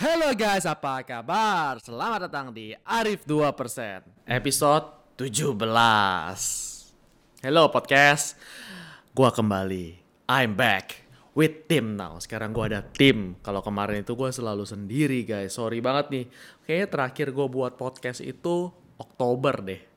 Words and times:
Halo 0.00 0.32
guys, 0.32 0.64
apa 0.64 1.04
kabar? 1.04 1.76
Selamat 1.76 2.24
datang 2.24 2.56
di 2.56 2.72
Arif 2.88 3.20
2% 3.28 4.24
Episode 4.24 5.12
17 5.20 5.52
Hello 7.44 7.68
podcast 7.68 8.32
Gua 9.12 9.28
kembali. 9.28 10.00
I'm 10.24 10.56
back 10.56 11.04
with 11.36 11.68
tim 11.68 12.00
now. 12.00 12.16
Sekarang 12.16 12.56
gua 12.56 12.72
ada 12.72 12.80
tim. 12.80 13.36
Kalau 13.44 13.60
kemarin 13.60 14.00
itu 14.00 14.16
gua 14.16 14.32
selalu 14.32 14.64
sendiri 14.64 15.20
guys. 15.28 15.60
Sorry 15.60 15.84
banget 15.84 16.08
nih. 16.08 16.24
Kayaknya 16.64 16.88
terakhir 16.88 17.26
gua 17.36 17.52
buat 17.52 17.76
podcast 17.76 18.24
itu 18.24 18.72
Oktober 18.96 19.60
deh 19.60 19.89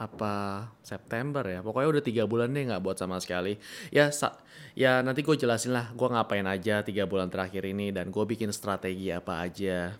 apa 0.00 0.66
September 0.80 1.44
ya? 1.44 1.60
Pokoknya 1.60 1.88
udah 2.00 2.04
tiga 2.04 2.24
bulan 2.24 2.48
deh 2.56 2.64
nggak 2.64 2.80
buat 2.80 2.96
sama 2.96 3.20
sekali. 3.20 3.60
Ya 3.92 4.08
sa 4.08 4.40
ya 4.72 5.04
nanti 5.04 5.20
gue 5.20 5.36
jelasin 5.36 5.76
lah 5.76 5.92
gue 5.92 6.08
ngapain 6.08 6.46
aja 6.48 6.80
tiga 6.80 7.04
bulan 7.04 7.28
terakhir 7.28 7.68
ini 7.68 7.92
dan 7.92 8.08
gue 8.08 8.24
bikin 8.24 8.48
strategi 8.48 9.12
apa 9.12 9.44
aja 9.44 9.92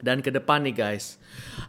dan 0.00 0.24
ke 0.24 0.30
depan 0.32 0.64
nih 0.64 0.74
guys 0.74 1.20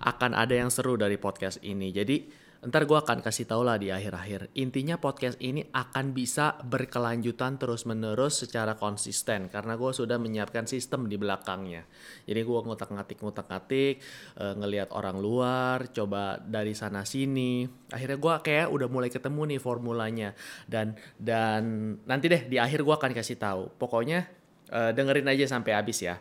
akan 0.02 0.34
ada 0.34 0.54
yang 0.56 0.74
seru 0.74 0.98
dari 0.98 1.20
podcast 1.20 1.62
ini 1.62 1.92
jadi 1.92 2.46
Ntar 2.66 2.90
gue 2.90 2.98
akan 2.98 3.22
kasih 3.22 3.46
tau 3.46 3.62
lah 3.62 3.78
di 3.78 3.94
akhir-akhir. 3.94 4.50
Intinya 4.58 4.98
podcast 4.98 5.38
ini 5.38 5.62
akan 5.70 6.18
bisa 6.18 6.58
berkelanjutan 6.66 7.62
terus-menerus 7.62 8.42
secara 8.42 8.74
konsisten. 8.74 9.54
Karena 9.54 9.78
gue 9.78 9.94
sudah 9.94 10.18
menyiapkan 10.18 10.66
sistem 10.66 11.06
di 11.06 11.14
belakangnya. 11.14 11.86
Jadi 12.26 12.42
gue 12.42 12.60
ngutak-ngatik, 12.66 13.22
ngutak-ngatik, 13.22 14.02
e, 14.34 14.46
ngelihat 14.58 14.90
orang 14.98 15.22
luar, 15.22 15.94
coba 15.94 16.42
dari 16.42 16.74
sana-sini. 16.74 17.70
Akhirnya 17.94 18.18
gue 18.18 18.34
kayak 18.42 18.68
udah 18.74 18.88
mulai 18.90 19.14
ketemu 19.14 19.42
nih 19.54 19.60
formulanya. 19.62 20.30
Dan 20.66 20.98
dan 21.22 21.94
nanti 22.10 22.34
deh 22.34 22.50
di 22.50 22.58
akhir 22.58 22.82
gue 22.82 22.96
akan 22.98 23.14
kasih 23.14 23.38
tahu. 23.38 23.78
Pokoknya 23.78 24.26
e, 24.74 24.90
dengerin 24.90 25.30
aja 25.30 25.46
sampai 25.54 25.78
habis 25.78 26.02
ya. 26.02 26.18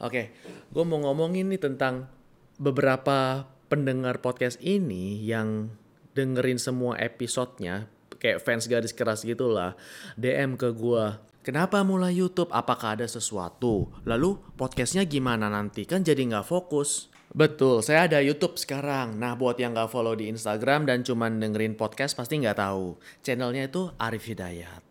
Oke, 0.00 0.32
gue 0.72 0.84
mau 0.88 0.96
ngomongin 1.04 1.52
nih 1.52 1.60
tentang 1.60 2.08
beberapa 2.56 3.44
pendengar 3.68 4.24
podcast 4.24 4.56
ini 4.64 5.20
yang 5.22 5.70
dengerin 6.16 6.58
semua 6.58 6.96
episodenya 6.98 7.86
kayak 8.20 8.44
fans 8.44 8.68
garis 8.68 8.92
keras 8.92 9.24
gitulah 9.24 9.78
DM 10.20 10.60
ke 10.60 10.68
gua 10.76 11.22
Kenapa 11.40 11.80
mulai 11.80 12.12
YouTube? 12.12 12.52
Apakah 12.52 13.00
ada 13.00 13.08
sesuatu? 13.08 13.88
Lalu 14.04 14.36
podcastnya 14.60 15.08
gimana 15.08 15.48
nanti? 15.48 15.88
Kan 15.88 16.04
jadi 16.04 16.20
nggak 16.20 16.44
fokus. 16.44 17.08
Betul, 17.32 17.80
saya 17.80 18.04
ada 18.04 18.20
YouTube 18.20 18.60
sekarang. 18.60 19.16
Nah, 19.16 19.40
buat 19.40 19.56
yang 19.56 19.72
nggak 19.72 19.88
follow 19.88 20.12
di 20.12 20.28
Instagram 20.28 20.84
dan 20.84 21.00
cuman 21.00 21.40
dengerin 21.40 21.80
podcast 21.80 22.12
pasti 22.12 22.44
nggak 22.44 22.60
tahu. 22.60 23.00
Channelnya 23.24 23.72
itu 23.72 23.88
Arif 23.96 24.28
Hidayat. 24.28 24.84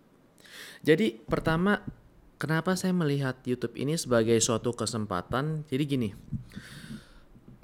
Jadi 0.82 1.22
pertama, 1.22 1.78
kenapa 2.40 2.74
saya 2.80 2.96
melihat 2.96 3.38
YouTube 3.44 3.76
ini 3.76 4.00
sebagai 4.00 4.40
suatu 4.40 4.72
kesempatan? 4.72 5.68
Jadi 5.68 5.84
gini, 5.86 6.10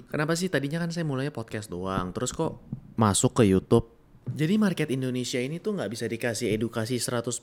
Kenapa 0.06 0.38
sih 0.38 0.46
tadinya 0.46 0.80
kan 0.80 0.94
saya 0.94 1.02
mulainya 1.02 1.34
podcast 1.34 1.66
doang, 1.66 2.14
terus 2.14 2.30
kok 2.30 2.62
masuk 2.94 3.42
ke 3.42 3.50
YouTube? 3.50 3.90
Jadi 4.26 4.58
market 4.58 4.90
Indonesia 4.90 5.38
ini 5.38 5.62
tuh 5.62 5.78
nggak 5.78 5.90
bisa 5.92 6.08
dikasih 6.08 6.56
edukasi 6.56 6.98
100%. 6.98 7.36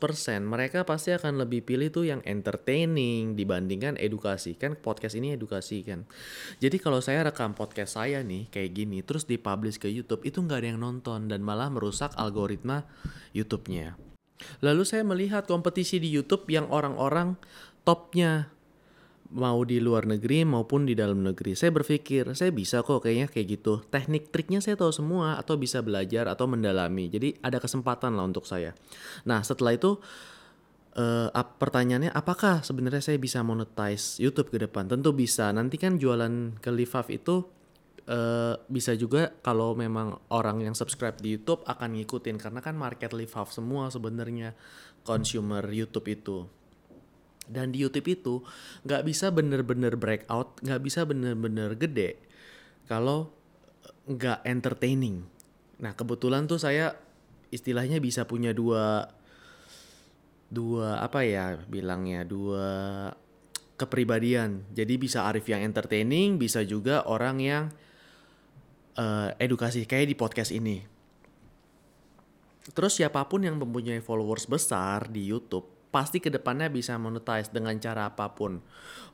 Mereka 0.43 0.83
pasti 0.83 1.15
akan 1.15 1.43
lebih 1.43 1.63
pilih 1.63 1.93
tuh 1.93 2.09
yang 2.09 2.19
entertaining 2.27 3.39
dibandingkan 3.39 3.95
edukasi. 3.95 4.59
Kan 4.59 4.75
podcast 4.79 5.15
ini 5.15 5.37
edukasi 5.37 5.85
kan. 5.85 6.03
Jadi 6.59 6.81
kalau 6.81 6.99
saya 6.99 7.23
rekam 7.23 7.55
podcast 7.55 7.95
saya 7.99 8.19
nih 8.25 8.51
kayak 8.51 8.71
gini 8.75 8.99
terus 8.99 9.23
dipublish 9.23 9.79
ke 9.79 9.87
YouTube 9.87 10.27
itu 10.27 10.43
nggak 10.43 10.59
ada 10.59 10.69
yang 10.75 10.81
nonton 10.83 11.31
dan 11.31 11.39
malah 11.39 11.71
merusak 11.71 12.11
algoritma 12.19 12.83
YouTube-nya. 13.31 14.12
Lalu 14.61 14.83
saya 14.83 15.03
melihat 15.05 15.45
kompetisi 15.45 15.99
di 15.99 16.09
YouTube 16.11 16.47
yang 16.49 16.69
orang-orang 16.71 17.35
topnya 17.83 18.53
mau 19.33 19.65
di 19.65 19.81
luar 19.81 20.05
negeri 20.05 20.45
maupun 20.45 20.85
di 20.85 20.93
dalam 20.93 21.25
negeri. 21.25 21.57
Saya 21.57 21.73
berpikir 21.73 22.37
saya 22.37 22.53
bisa 22.53 22.85
kok 22.85 23.01
kayaknya 23.01 23.27
kayak 23.27 23.59
gitu. 23.59 23.81
Teknik 23.89 24.29
triknya 24.29 24.61
saya 24.61 24.77
tahu 24.77 24.93
semua 24.93 25.41
atau 25.41 25.57
bisa 25.57 25.81
belajar 25.81 26.29
atau 26.29 26.45
mendalami. 26.45 27.09
Jadi 27.09 27.41
ada 27.41 27.57
kesempatan 27.57 28.13
lah 28.13 28.29
untuk 28.29 28.45
saya. 28.45 28.77
Nah 29.25 29.41
setelah 29.41 29.73
itu 29.73 29.97
uh, 30.95 31.29
pertanyaannya 31.33 32.13
apakah 32.13 32.61
sebenarnya 32.61 33.01
saya 33.01 33.17
bisa 33.17 33.41
monetize 33.41 34.21
YouTube 34.21 34.53
ke 34.53 34.61
depan? 34.61 34.85
Tentu 34.85 35.11
bisa. 35.17 35.49
Nanti 35.49 35.81
kan 35.81 35.97
jualan 35.97 36.61
ke 36.61 36.69
Livaf 36.69 37.09
itu 37.09 37.49
uh, 38.07 38.55
bisa 38.67 38.95
juga 38.95 39.31
kalau 39.43 39.75
memang 39.77 40.19
orang 40.31 40.63
yang 40.63 40.75
subscribe 40.75 41.15
di 41.19 41.37
YouTube 41.39 41.63
akan 41.67 41.99
ngikutin 41.99 42.39
karena 42.39 42.59
kan 42.59 42.75
market 42.75 43.11
Livaf 43.15 43.51
semua 43.51 43.91
sebenarnya 43.91 44.55
consumer 45.03 45.67
YouTube 45.67 46.07
itu 46.09 46.37
dan 47.47 47.75
di 47.75 47.83
YouTube 47.83 48.07
itu 48.07 48.35
nggak 48.87 49.03
bisa 49.03 49.27
bener-bener 49.31 49.99
breakout, 49.99 50.63
nggak 50.63 50.81
bisa 50.83 51.03
bener-bener 51.03 51.75
gede 51.75 52.15
kalau 52.87 53.31
nggak 54.07 54.43
entertaining. 54.47 55.27
Nah 55.83 55.91
kebetulan 55.95 56.47
tuh 56.47 56.59
saya 56.59 56.95
istilahnya 57.51 57.99
bisa 57.99 58.23
punya 58.23 58.55
dua 58.55 59.11
dua 60.47 61.03
apa 61.03 61.25
ya 61.27 61.59
bilangnya 61.67 62.23
dua 62.23 62.67
kepribadian. 63.75 64.63
Jadi 64.71 64.93
bisa 64.95 65.27
Arif 65.27 65.49
yang 65.49 65.65
entertaining, 65.65 66.39
bisa 66.39 66.63
juga 66.63 67.03
orang 67.03 67.37
yang 67.43 67.63
uh, 68.97 69.33
edukasi 69.37 69.85
kayak 69.85 70.09
di 70.11 70.15
podcast 70.17 70.51
ini. 70.53 70.81
Terus 72.71 72.95
siapa 72.95 73.27
pun 73.27 73.43
yang 73.43 73.59
mempunyai 73.59 73.99
followers 73.99 74.47
besar 74.47 75.11
di 75.11 75.27
YouTube 75.27 75.91
pasti 75.93 76.17
ke 76.17 76.31
depannya 76.31 76.71
bisa 76.73 76.95
monetize 76.95 77.51
dengan 77.51 77.75
cara 77.77 78.09
apa 78.09 78.31
pun. 78.33 78.57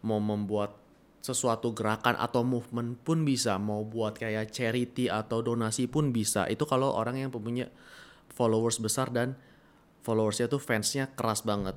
Mau 0.05 0.21
membuat 0.21 0.77
sesuatu 1.19 1.75
gerakan 1.75 2.15
atau 2.15 2.45
movement 2.45 2.95
pun 3.03 3.27
bisa. 3.27 3.59
Mau 3.59 3.83
buat 3.83 4.15
kayak 4.15 4.53
charity 4.53 5.11
atau 5.11 5.43
donasi 5.43 5.91
pun 5.91 6.15
bisa. 6.15 6.47
Itu 6.47 6.63
kalau 6.69 6.95
orang 6.95 7.19
yang 7.19 7.33
punya 7.33 7.67
followers 8.31 8.79
besar 8.79 9.11
dan 9.11 9.35
followersnya 10.05 10.47
tuh 10.47 10.61
fansnya 10.63 11.11
keras 11.11 11.43
banget. 11.43 11.75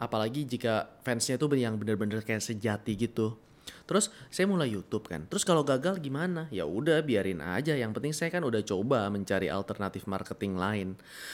Apalagi 0.00 0.48
jika 0.48 0.88
fansnya 1.04 1.36
tuh 1.36 1.52
yang 1.58 1.76
bener-bener 1.76 2.24
kayak 2.24 2.40
sejati 2.40 2.96
gitu. 2.96 3.36
Terus 3.84 4.12
saya 4.30 4.46
mulai 4.46 4.70
YouTube 4.70 5.10
kan. 5.10 5.26
Terus 5.26 5.42
kalau 5.42 5.66
gagal 5.66 5.98
gimana? 5.98 6.46
Ya 6.54 6.64
udah 6.68 7.02
biarin 7.02 7.42
aja. 7.42 7.74
Yang 7.74 7.98
penting 7.98 8.14
saya 8.14 8.30
kan 8.30 8.42
udah 8.46 8.62
coba 8.62 9.06
mencari 9.10 9.50
alternatif 9.50 10.06
marketing 10.06 10.56
lain. 10.56 10.88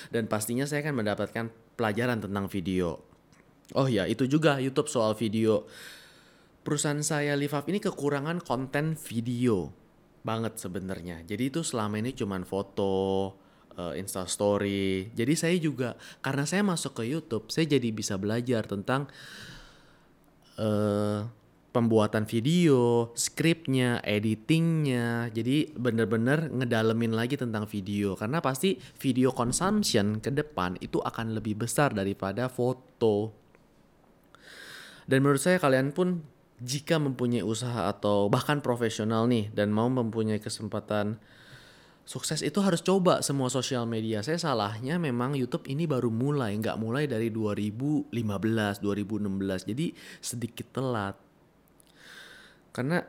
Dan 0.09 0.27
pastinya 0.27 0.65
saya 0.65 0.81
kan 0.87 0.97
mendapatkan 0.97 1.53
pelajaran 1.77 2.25
tentang 2.25 2.49
video. 2.49 3.01
Oh 3.75 3.91
ya, 3.91 4.07
itu 4.07 4.31
juga 4.31 4.63
YouTube 4.63 4.87
soal 4.87 5.19
video. 5.19 5.67
Perusahaan 6.63 7.03
saya 7.03 7.35
Livaf 7.39 7.67
ini 7.71 7.79
kekurangan 7.79 8.43
konten 8.43 8.99
video 8.99 9.71
banget 10.27 10.59
sebenarnya. 10.59 11.23
Jadi 11.23 11.55
itu 11.55 11.63
selama 11.63 12.03
ini 12.03 12.11
cuman 12.11 12.43
foto, 12.43 13.31
uh, 13.79 13.95
Insta 13.95 14.27
story. 14.27 15.13
Jadi 15.15 15.35
saya 15.39 15.57
juga 15.61 15.95
karena 16.25 16.43
saya 16.49 16.67
masuk 16.67 16.99
ke 16.99 17.05
YouTube, 17.07 17.47
saya 17.53 17.71
jadi 17.71 17.89
bisa 17.95 18.19
belajar 18.19 18.67
tentang 18.67 19.07
uh, 20.59 21.29
pembuatan 21.77 22.25
video, 22.25 23.13
skripnya, 23.13 24.01
editingnya. 24.01 25.29
Jadi 25.29 25.77
bener-bener 25.77 26.49
ngedalemin 26.49 27.13
lagi 27.13 27.37
tentang 27.37 27.69
video. 27.69 28.17
Karena 28.17 28.41
pasti 28.41 28.81
video 28.97 29.37
consumption 29.37 30.25
ke 30.25 30.33
depan 30.33 30.81
itu 30.81 31.05
akan 31.05 31.37
lebih 31.37 31.61
besar 31.61 31.93
daripada 31.93 32.49
foto. 32.49 33.37
Dan 35.05 35.21
menurut 35.21 35.45
saya 35.45 35.61
kalian 35.61 35.93
pun 35.93 36.25
jika 36.65 36.97
mempunyai 36.97 37.45
usaha 37.45 37.93
atau 37.93 38.33
bahkan 38.33 38.65
profesional 38.65 39.29
nih 39.29 39.53
dan 39.53 39.69
mau 39.69 39.93
mempunyai 39.93 40.41
kesempatan 40.41 41.21
sukses 42.09 42.41
itu 42.41 42.57
harus 42.65 42.81
coba 42.81 43.21
semua 43.21 43.53
sosial 43.53 43.85
media. 43.85 44.25
Saya 44.25 44.41
salahnya 44.41 44.97
memang 44.97 45.37
YouTube 45.37 45.69
ini 45.69 45.85
baru 45.85 46.09
mulai, 46.09 46.57
nggak 46.57 46.81
mulai 46.81 47.05
dari 47.05 47.29
2015, 47.29 48.09
2016. 48.81 49.69
Jadi 49.69 49.87
sedikit 50.25 50.73
telat. 50.73 51.26
Karena 52.77 53.01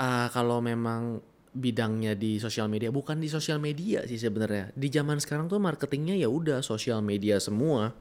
uh, 0.00 0.28
kalau 0.32 0.64
memang 0.64 1.20
bidangnya 1.52 2.16
di 2.16 2.36
sosial 2.40 2.68
media 2.68 2.88
bukan 2.88 3.20
di 3.20 3.28
sosial 3.28 3.60
media 3.60 4.00
sih 4.08 4.16
sebenarnya. 4.16 4.72
Di 4.72 4.88
zaman 4.88 5.20
sekarang 5.20 5.52
tuh 5.52 5.60
marketingnya 5.60 6.16
ya 6.16 6.32
udah 6.32 6.64
sosial 6.64 7.04
media 7.04 7.36
semua. 7.36 7.92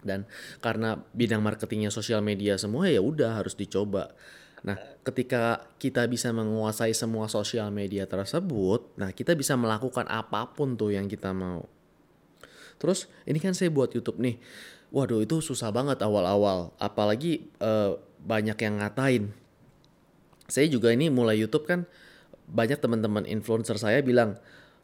Dan 0.00 0.28
karena 0.60 1.00
bidang 1.16 1.40
marketingnya 1.40 1.88
sosial 1.88 2.20
media 2.20 2.60
semua 2.60 2.88
ya 2.88 3.00
udah 3.00 3.40
harus 3.40 3.56
dicoba. 3.56 4.12
Nah, 4.60 4.76
ketika 5.04 5.72
kita 5.80 6.04
bisa 6.04 6.36
menguasai 6.36 6.92
semua 6.92 7.32
sosial 7.32 7.72
media 7.72 8.04
tersebut, 8.04 8.92
nah 9.00 9.08
kita 9.08 9.32
bisa 9.32 9.56
melakukan 9.56 10.04
apa 10.04 10.52
pun 10.52 10.76
tuh 10.76 10.92
yang 10.92 11.08
kita 11.08 11.32
mau. 11.32 11.64
Terus 12.76 13.08
ini 13.24 13.40
kan 13.40 13.56
saya 13.56 13.72
buat 13.72 13.92
YouTube 13.92 14.20
nih. 14.20 14.36
Waduh, 14.92 15.24
itu 15.24 15.40
susah 15.40 15.72
banget 15.72 16.00
awal-awal. 16.04 16.76
Apalagi 16.76 17.48
uh, 17.60 17.96
banyak 18.20 18.56
yang 18.60 18.84
ngatain 18.84 19.32
saya 20.50 20.66
juga 20.68 20.90
ini 20.90 21.08
mulai 21.08 21.38
YouTube 21.38 21.64
kan 21.64 21.86
banyak 22.50 22.82
teman-teman 22.82 23.24
influencer 23.24 23.78
saya 23.78 24.02
bilang 24.02 24.36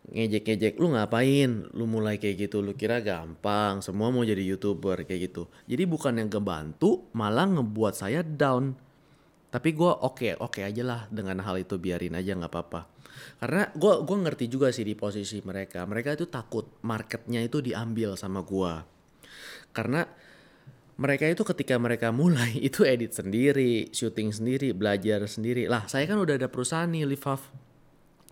ngejek-ngejek 0.07 0.79
lu 0.79 0.95
ngapain 0.95 1.67
lu 1.75 1.85
mulai 1.91 2.17
kayak 2.23 2.47
gitu 2.47 2.63
lu 2.63 2.79
kira 2.79 3.03
gampang 3.03 3.83
semua 3.83 4.15
mau 4.15 4.23
jadi 4.23 4.39
youtuber 4.39 5.03
kayak 5.03 5.35
gitu 5.35 5.51
jadi 5.67 5.83
bukan 5.83 6.23
yang 6.23 6.31
kebantu 6.31 7.11
malah 7.11 7.51
ngebuat 7.51 7.99
saya 7.99 8.23
down 8.23 8.79
Tapi 9.47 9.73
gue 9.73 9.89
oke 9.89 10.37
oke 10.43 10.61
aja 10.61 10.83
lah 10.85 11.01
dengan 11.09 11.41
hal 11.41 11.57
itu 11.57 11.81
biarin 11.81 12.13
aja 12.19 12.37
nggak 12.37 12.53
apa-apa. 12.53 12.81
Karena 13.41 13.65
gue 13.73 13.95
gua 14.05 14.19
ngerti 14.29 14.53
juga 14.53 14.69
sih 14.69 14.85
di 14.85 14.93
posisi 14.93 15.41
mereka. 15.41 15.87
Mereka 15.89 16.19
itu 16.19 16.29
takut 16.29 16.69
marketnya 16.85 17.41
itu 17.41 17.65
diambil 17.65 18.21
sama 18.21 18.45
gue. 18.45 18.73
Karena 19.73 20.05
mereka 20.97 21.29
itu 21.29 21.45
ketika 21.45 21.77
mereka 21.77 22.09
mulai 22.13 22.57
itu 22.69 22.85
edit 22.85 23.13
sendiri, 23.13 23.93
syuting 23.93 24.33
sendiri, 24.33 24.73
belajar 24.73 25.25
sendiri. 25.29 25.69
Lah 25.69 25.85
saya 25.89 26.09
kan 26.09 26.17
udah 26.17 26.41
ada 26.41 26.49
perusahaan 26.49 26.89
nih 26.89 27.05
Live 27.05 27.27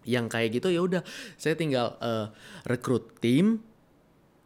yang 0.05 0.28
kayak 0.28 0.61
gitu 0.61 0.69
ya 0.69 0.84
udah 0.84 1.02
saya 1.40 1.56
tinggal 1.56 1.96
uh, 2.05 2.28
rekrut 2.69 3.20
tim, 3.25 3.64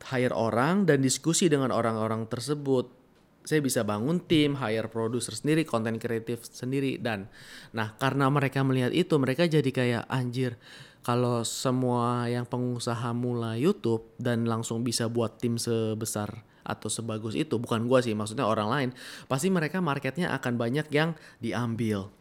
hire 0.06 0.34
orang 0.34 0.86
dan 0.86 1.02
diskusi 1.02 1.50
dengan 1.50 1.74
orang-orang 1.74 2.30
tersebut 2.30 2.94
saya 3.42 3.64
bisa 3.64 3.80
bangun 3.80 4.20
tim, 4.28 4.60
hire 4.60 4.92
produser 4.92 5.32
sendiri, 5.32 5.64
konten 5.64 5.96
kreatif 5.98 6.46
sendiri 6.46 7.02
dan 7.02 7.26
nah 7.74 7.98
karena 7.98 8.30
mereka 8.30 8.62
melihat 8.62 8.94
itu 8.94 9.18
mereka 9.18 9.50
jadi 9.50 9.66
kayak 9.66 10.04
anjir 10.06 10.54
kalau 11.02 11.42
semua 11.42 12.28
yang 12.30 12.44
pengusaha 12.44 13.10
mulai 13.16 13.64
YouTube 13.64 14.14
dan 14.20 14.46
langsung 14.46 14.86
bisa 14.86 15.10
buat 15.10 15.40
tim 15.42 15.58
sebesar 15.58 16.44
atau 16.68 16.92
sebagus 16.92 17.32
itu. 17.32 17.56
Bukan 17.56 17.88
gua 17.88 18.04
sih 18.04 18.12
maksudnya 18.12 18.44
orang 18.44 18.68
lain. 18.68 18.88
Pasti 19.24 19.48
mereka 19.48 19.80
marketnya 19.80 20.28
akan 20.36 20.60
banyak 20.60 20.86
yang 20.92 21.16
diambil. 21.40 22.12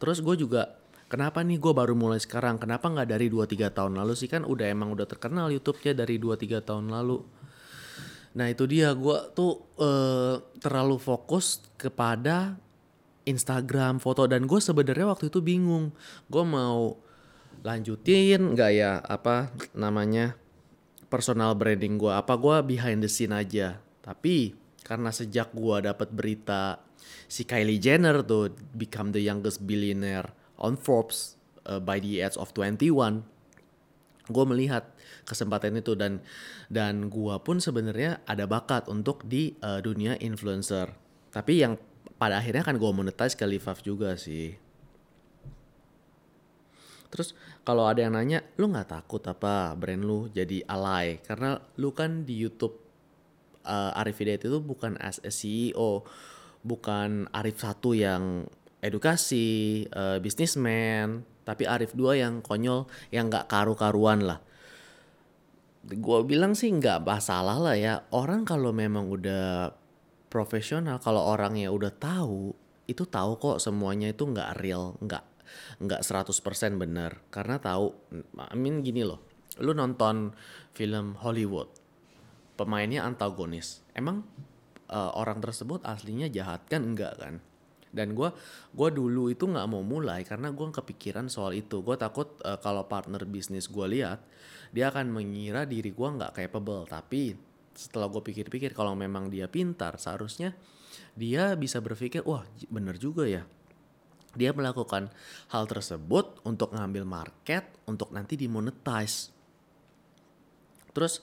Terus 0.00 0.24
gue 0.24 0.32
juga 0.40 0.80
kenapa 1.12 1.44
nih 1.44 1.60
gue 1.60 1.72
baru 1.76 1.92
mulai 1.92 2.16
sekarang? 2.16 2.56
Kenapa 2.56 2.88
nggak 2.88 3.08
dari 3.12 3.28
2-3 3.28 3.68
tahun 3.68 4.00
lalu 4.00 4.16
sih? 4.16 4.32
Kan 4.32 4.48
udah 4.48 4.64
emang 4.64 4.96
udah 4.96 5.04
terkenal 5.04 5.52
YouTube-nya 5.52 5.92
dari 5.92 6.16
2-3 6.16 6.64
tahun 6.64 6.88
lalu. 6.88 7.20
Nah 8.40 8.46
itu 8.48 8.64
dia. 8.64 8.96
Gue 8.96 9.20
tuh 9.36 9.60
uh, 9.76 10.40
terlalu 10.56 10.96
fokus 10.96 11.60
kepada 11.76 12.56
Instagram 13.28 14.00
foto. 14.00 14.24
Dan 14.24 14.48
gue 14.48 14.56
sebenarnya 14.56 15.12
waktu 15.12 15.28
itu 15.28 15.44
bingung. 15.44 15.92
Gue 16.32 16.48
mau 16.48 16.96
lanjutin 17.60 18.56
nggak 18.56 18.72
ya 18.72 19.04
apa 19.04 19.52
namanya 19.76 20.32
personal 21.10 21.58
branding 21.58 21.98
gue 21.98 22.14
apa 22.14 22.38
gue 22.38 22.56
behind 22.64 23.02
the 23.02 23.10
scene 23.10 23.34
aja. 23.34 23.82
Tapi 24.00 24.54
karena 24.86 25.10
sejak 25.10 25.52
gue 25.52 25.76
dapat 25.84 26.08
berita 26.14 26.80
si 27.26 27.44
Kylie 27.44 27.82
Jenner 27.82 28.22
tuh 28.22 28.54
become 28.72 29.10
the 29.10 29.20
youngest 29.20 29.66
billionaire 29.66 30.30
on 30.56 30.78
Forbes 30.78 31.36
uh, 31.66 31.82
by 31.82 31.98
the 32.00 32.22
age 32.22 32.38
of 32.38 32.54
21 32.54 33.26
gue 34.30 34.44
melihat 34.46 34.94
kesempatan 35.26 35.74
itu 35.82 35.98
dan 35.98 36.22
dan 36.70 37.10
gue 37.10 37.34
pun 37.42 37.58
sebenarnya 37.58 38.22
ada 38.30 38.46
bakat 38.46 38.86
untuk 38.86 39.26
di 39.26 39.58
uh, 39.58 39.82
dunia 39.82 40.14
influencer. 40.22 40.94
Tapi 41.34 41.66
yang 41.66 41.74
pada 42.14 42.38
akhirnya 42.38 42.62
kan 42.62 42.78
gue 42.78 42.90
monetize 42.94 43.34
ke 43.34 43.42
Livaf 43.42 43.82
juga 43.82 44.14
sih 44.14 44.69
terus 47.10 47.34
kalau 47.66 47.90
ada 47.90 48.06
yang 48.06 48.14
nanya 48.14 48.40
lu 48.56 48.70
nggak 48.70 48.90
takut 48.94 49.22
apa 49.26 49.74
brand 49.74 50.02
lu 50.06 50.30
jadi 50.30 50.62
alay 50.70 51.18
karena 51.26 51.58
lu 51.76 51.90
kan 51.90 52.22
di 52.22 52.38
YouTube 52.38 52.78
uh, 53.66 53.98
Arif 53.98 54.22
Hidayat 54.22 54.46
itu 54.46 54.58
bukan 54.62 54.94
as 55.02 55.18
a 55.26 55.30
CEO 55.34 56.06
bukan 56.64 57.28
Arif 57.32 57.60
satu 57.60 57.96
yang 57.96 58.44
edukasi, 58.80 59.84
uh, 59.92 60.16
bisnismen, 60.20 61.24
tapi 61.44 61.68
Arif 61.68 61.92
dua 61.92 62.16
yang 62.16 62.40
konyol, 62.40 62.88
yang 63.12 63.28
nggak 63.28 63.48
karu-karuan 63.48 64.24
lah. 64.24 64.40
Gue 65.84 66.20
bilang 66.28 66.52
sih 66.52 66.68
nggak 66.68 67.04
masalah 67.04 67.56
lah 67.56 67.76
ya. 67.76 68.04
Orang 68.12 68.44
kalau 68.44 68.72
memang 68.72 69.08
udah 69.08 69.72
profesional, 70.28 71.00
kalau 71.00 71.24
orangnya 71.24 71.72
udah 71.72 71.92
tahu, 71.92 72.52
itu 72.84 73.04
tahu 73.08 73.40
kok 73.40 73.58
semuanya 73.60 74.12
itu 74.12 74.28
nggak 74.28 74.60
real, 74.60 74.96
nggak 75.00 75.24
nggak 75.80 76.02
100% 76.02 76.30
bener. 76.80 77.20
Karena 77.28 77.56
tahu, 77.58 77.92
I 78.36 78.56
mean 78.56 78.82
gini 78.84 79.06
loh, 79.06 79.22
lu 79.62 79.72
nonton 79.72 80.34
film 80.74 81.18
Hollywood, 81.18 81.68
pemainnya 82.54 83.06
antagonis. 83.06 83.84
Emang 83.92 84.26
uh, 84.90 85.12
orang 85.14 85.38
tersebut 85.38 85.84
aslinya 85.86 86.30
jahat 86.30 86.66
kan 86.66 86.82
enggak 86.82 87.14
kan? 87.18 87.40
dan 87.90 88.14
gue 88.14 88.30
gue 88.70 88.88
dulu 88.94 89.28
itu 89.30 89.50
nggak 89.50 89.66
mau 89.66 89.82
mulai 89.82 90.22
karena 90.22 90.54
gue 90.54 90.66
kepikiran 90.70 91.26
soal 91.26 91.58
itu 91.58 91.82
gue 91.82 91.96
takut 91.98 92.38
uh, 92.46 92.58
kalau 92.62 92.86
partner 92.86 93.26
bisnis 93.26 93.66
gue 93.66 93.86
lihat 93.90 94.22
dia 94.70 94.94
akan 94.94 95.10
mengira 95.10 95.66
diri 95.66 95.90
gue 95.90 96.08
nggak 96.08 96.38
capable 96.38 96.86
tapi 96.86 97.34
setelah 97.74 98.06
gue 98.06 98.22
pikir-pikir 98.22 98.74
kalau 98.74 98.94
memang 98.94 99.26
dia 99.26 99.50
pintar 99.50 99.98
seharusnya 99.98 100.54
dia 101.18 101.54
bisa 101.58 101.82
berpikir 101.82 102.22
wah 102.22 102.46
bener 102.70 102.94
juga 102.94 103.26
ya 103.26 103.42
dia 104.34 104.54
melakukan 104.54 105.10
hal 105.50 105.64
tersebut 105.66 106.42
untuk 106.46 106.74
ngambil 106.74 107.02
market 107.06 107.66
untuk 107.86 108.14
nanti 108.14 108.38
dimonetize 108.38 109.34
terus 110.90 111.22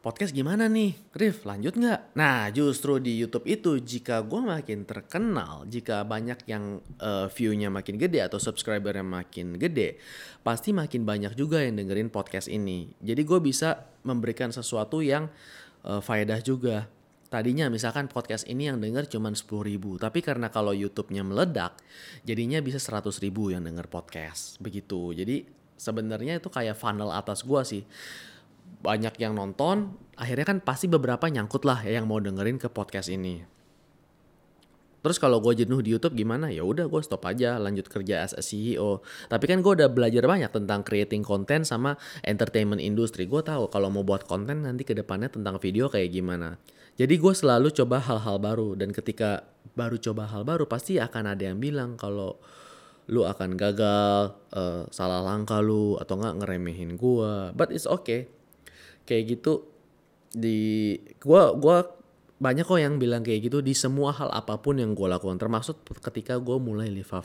podcast 0.00 0.32
gimana 0.32 0.64
nih? 0.64 0.96
Rif, 1.12 1.44
lanjut 1.44 1.76
nggak? 1.76 2.16
Nah, 2.16 2.48
justru 2.56 2.96
di 2.96 3.20
YouTube 3.20 3.44
itu 3.44 3.76
jika 3.76 4.24
gue 4.24 4.40
makin 4.40 4.88
terkenal, 4.88 5.68
jika 5.68 6.08
banyak 6.08 6.40
yang 6.48 6.80
uh, 7.04 7.28
view-nya 7.28 7.68
makin 7.68 8.00
gede 8.00 8.24
atau 8.24 8.40
subscriber-nya 8.40 9.04
makin 9.04 9.60
gede, 9.60 10.00
pasti 10.40 10.72
makin 10.72 11.04
banyak 11.04 11.36
juga 11.36 11.60
yang 11.60 11.76
dengerin 11.76 12.08
podcast 12.08 12.48
ini. 12.48 12.88
Jadi 13.04 13.22
gue 13.28 13.38
bisa 13.44 13.92
memberikan 14.00 14.48
sesuatu 14.48 15.04
yang 15.04 15.28
uh, 15.84 16.00
faedah 16.00 16.40
juga. 16.40 16.88
Tadinya 17.30 17.70
misalkan 17.70 18.10
podcast 18.10 18.42
ini 18.50 18.66
yang 18.66 18.82
denger 18.82 19.06
cuma 19.06 19.30
10 19.30 19.46
ribu, 19.62 19.94
tapi 20.02 20.18
karena 20.18 20.50
kalau 20.50 20.74
YouTube-nya 20.74 21.22
meledak, 21.22 21.78
jadinya 22.26 22.58
bisa 22.58 22.82
100 22.82 23.22
ribu 23.22 23.54
yang 23.54 23.62
denger 23.62 23.86
podcast. 23.86 24.58
Begitu. 24.58 25.14
Jadi 25.14 25.46
sebenarnya 25.78 26.42
itu 26.42 26.50
kayak 26.50 26.74
funnel 26.74 27.14
atas 27.14 27.46
gue 27.46 27.62
sih 27.62 27.82
banyak 28.82 29.14
yang 29.22 29.38
nonton, 29.38 29.94
akhirnya 30.18 30.42
kan 30.42 30.58
pasti 30.58 30.90
beberapa 30.90 31.30
nyangkut 31.30 31.62
lah 31.62 31.86
ya 31.86 32.02
yang 32.02 32.10
mau 32.10 32.18
dengerin 32.18 32.58
ke 32.58 32.66
podcast 32.66 33.06
ini. 33.06 33.46
Terus 35.00 35.16
kalau 35.16 35.40
gue 35.40 35.54
jenuh 35.56 35.80
di 35.80 35.94
YouTube 35.94 36.12
gimana? 36.12 36.52
Ya 36.52 36.66
udah 36.66 36.84
gue 36.90 37.00
stop 37.00 37.24
aja, 37.24 37.56
lanjut 37.56 37.88
kerja 37.88 38.26
as 38.26 38.36
a 38.36 38.44
CEO. 38.44 39.00
Tapi 39.32 39.48
kan 39.48 39.64
gue 39.64 39.72
udah 39.72 39.88
belajar 39.88 40.26
banyak 40.28 40.52
tentang 40.52 40.84
creating 40.84 41.24
content 41.24 41.64
sama 41.64 41.96
entertainment 42.20 42.82
industry. 42.82 43.24
Gue 43.24 43.40
tahu 43.40 43.72
kalau 43.72 43.88
mau 43.88 44.04
buat 44.04 44.28
konten 44.28 44.66
nanti 44.66 44.84
ke 44.84 44.92
depannya 44.92 45.32
tentang 45.32 45.56
video 45.56 45.88
kayak 45.88 46.12
gimana. 46.12 46.60
Jadi 47.00 47.16
gue 47.16 47.32
selalu 47.32 47.72
coba 47.72 47.96
hal-hal 47.96 48.36
baru 48.36 48.76
dan 48.76 48.92
ketika 48.92 49.48
baru 49.72 49.96
coba 49.96 50.28
hal 50.28 50.44
baru 50.44 50.68
pasti 50.68 51.00
akan 51.00 51.32
ada 51.32 51.48
yang 51.48 51.56
bilang 51.56 51.96
kalau 51.96 52.36
lu 53.08 53.24
akan 53.24 53.56
gagal, 53.56 54.36
uh, 54.52 54.84
salah 54.92 55.24
langkah 55.24 55.64
lu 55.64 55.96
atau 55.96 56.20
nggak 56.20 56.44
ngeremehin 56.44 57.00
gue. 57.00 57.56
But 57.56 57.72
it's 57.72 57.88
okay. 57.88 58.28
Kayak 59.08 59.40
gitu 59.40 59.64
di 60.36 61.00
gua 61.24 61.56
gua 61.56 61.88
banyak 62.36 62.68
kok 62.68 62.76
yang 62.76 63.00
bilang 63.00 63.24
kayak 63.24 63.48
gitu 63.48 63.64
di 63.64 63.72
semua 63.72 64.12
hal 64.12 64.28
apa 64.36 64.60
pun 64.60 64.76
yang 64.76 64.92
gue 64.92 65.08
lakukan. 65.08 65.40
Termasuk 65.40 65.80
ketika 66.04 66.36
gue 66.36 66.60
mulai 66.60 66.92
live 66.92 67.16
up. 67.16 67.24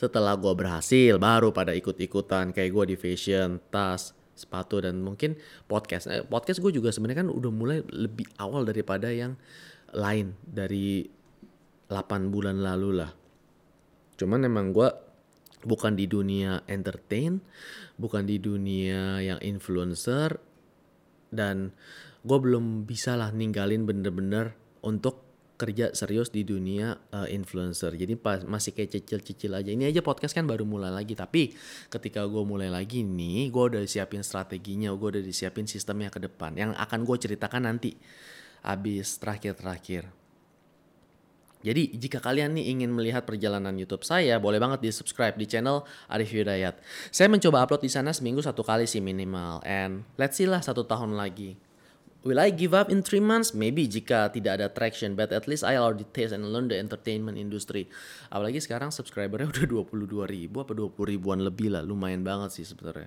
Setelah 0.00 0.32
gue 0.32 0.52
berhasil 0.56 1.20
baru 1.20 1.52
pada 1.52 1.76
ikut-ikutan 1.76 2.56
kayak 2.56 2.70
gue 2.72 2.84
di 2.92 2.96
fashion 2.96 3.60
tas 3.68 4.15
sepatu 4.36 4.84
dan 4.84 5.00
mungkin 5.00 5.34
podcast. 5.66 6.12
Eh, 6.12 6.22
podcast 6.22 6.60
gue 6.60 6.70
juga 6.70 6.92
sebenarnya 6.92 7.26
kan 7.26 7.30
udah 7.32 7.50
mulai 7.50 7.80
lebih 7.88 8.28
awal 8.36 8.68
daripada 8.68 9.10
yang 9.10 9.34
lain 9.96 10.36
dari 10.44 11.08
8 11.88 12.28
bulan 12.28 12.60
lalu 12.60 13.02
lah. 13.02 13.10
Cuman 14.20 14.44
emang 14.44 14.70
gue 14.76 14.88
bukan 15.66 15.98
di 15.98 16.06
dunia 16.06 16.62
entertain 16.70 17.42
bukan 17.98 18.22
di 18.22 18.38
dunia 18.38 19.18
yang 19.18 19.42
influencer 19.42 20.38
dan 21.34 21.74
gue 22.22 22.38
belum 22.38 22.86
bisa 22.86 23.18
lah 23.18 23.34
ninggalin 23.34 23.82
bener-bener 23.82 24.54
untuk 24.86 25.25
kerja 25.56 25.90
serius 25.96 26.28
di 26.28 26.44
dunia 26.44 27.00
uh, 27.16 27.26
influencer. 27.26 27.96
Jadi 27.96 28.14
pas 28.14 28.44
masih 28.44 28.76
kayak 28.76 28.92
cicil-cicil 28.92 29.56
aja. 29.56 29.72
Ini 29.72 29.88
aja 29.88 30.04
podcast 30.04 30.36
kan 30.36 30.44
baru 30.44 30.68
mulai 30.68 30.92
lagi. 30.92 31.16
Tapi 31.16 31.56
ketika 31.88 32.28
gue 32.28 32.44
mulai 32.44 32.68
lagi 32.68 33.00
nih, 33.02 33.48
gue 33.48 33.64
udah 33.72 33.82
siapin 33.88 34.20
strateginya, 34.20 34.92
gue 34.92 35.08
udah 35.16 35.24
disiapin 35.24 35.64
sistemnya 35.64 36.12
ke 36.12 36.20
depan. 36.20 36.54
Yang 36.54 36.76
akan 36.76 37.00
gue 37.02 37.16
ceritakan 37.16 37.62
nanti. 37.66 37.96
Abis 38.60 39.16
terakhir-terakhir. 39.16 40.12
Jadi 41.66 41.98
jika 41.98 42.22
kalian 42.22 42.54
nih 42.54 42.78
ingin 42.78 42.94
melihat 42.94 43.26
perjalanan 43.26 43.74
YouTube 43.74 44.06
saya, 44.06 44.38
boleh 44.38 44.62
banget 44.62 44.86
di 44.86 44.90
subscribe 44.94 45.34
di 45.34 45.50
channel 45.50 45.82
Arif 46.06 46.30
Hidayat. 46.30 46.78
Saya 47.10 47.26
mencoba 47.26 47.66
upload 47.66 47.82
di 47.82 47.90
sana 47.90 48.14
seminggu 48.14 48.38
satu 48.38 48.62
kali 48.62 48.86
sih 48.86 49.02
minimal. 49.02 49.64
And 49.66 50.06
let's 50.14 50.38
see 50.38 50.46
lah 50.46 50.62
satu 50.62 50.86
tahun 50.86 51.18
lagi. 51.18 51.58
Will 52.26 52.42
I 52.42 52.50
give 52.50 52.74
up 52.74 52.90
in 52.90 53.06
three 53.06 53.22
months? 53.22 53.54
Maybe 53.54 53.86
jika 53.86 54.34
tidak 54.34 54.58
ada 54.58 54.66
traction, 54.66 55.14
but 55.14 55.30
at 55.30 55.46
least 55.46 55.62
I 55.62 55.78
already 55.78 56.02
taste 56.10 56.34
and 56.34 56.42
learn 56.42 56.66
the 56.66 56.74
entertainment 56.74 57.38
industry. 57.38 57.86
Apalagi 58.34 58.58
sekarang 58.58 58.90
subscribernya 58.90 59.46
udah 59.54 59.86
22 59.86 60.26
ribu 60.26 60.66
apa 60.66 60.74
20 60.74 60.90
ribuan 61.06 61.38
lebih 61.38 61.70
lah, 61.70 61.86
lumayan 61.86 62.26
banget 62.26 62.50
sih 62.58 62.66
sebenarnya. 62.66 63.06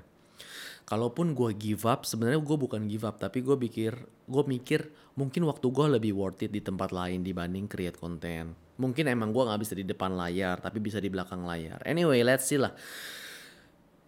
kalaupun 0.90 1.38
gue 1.38 1.54
give 1.54 1.86
up 1.86 2.02
sebenarnya 2.02 2.42
gue 2.42 2.58
bukan 2.58 2.90
give 2.90 3.06
up 3.06 3.22
tapi 3.22 3.46
gue 3.46 3.54
pikir 3.54 3.94
gue 4.26 4.44
mikir 4.50 4.90
mungkin 5.14 5.46
waktu 5.46 5.70
gue 5.70 5.86
lebih 5.86 6.18
worth 6.18 6.42
it 6.42 6.50
di 6.50 6.66
tempat 6.66 6.90
lain 6.90 7.22
dibanding 7.22 7.70
create 7.70 7.94
konten 7.94 8.58
mungkin 8.82 9.06
emang 9.06 9.30
gue 9.30 9.44
nggak 9.46 9.62
bisa 9.62 9.78
di 9.78 9.86
depan 9.86 10.18
layar 10.18 10.58
tapi 10.58 10.82
bisa 10.82 10.98
di 10.98 11.14
belakang 11.14 11.46
layar 11.46 11.78
anyway 11.86 12.26
let's 12.26 12.50
see 12.50 12.58
lah 12.58 12.74